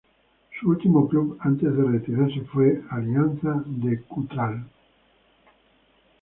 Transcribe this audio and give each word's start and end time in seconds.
Su 0.59 0.69
último 0.71 1.07
club 1.07 1.37
antes 1.41 1.77
de 1.77 1.83
retirarse 1.83 2.41
fue 2.51 2.81
Alianza 2.89 3.61
de 3.67 4.01
Cutral-Có. 4.01 4.67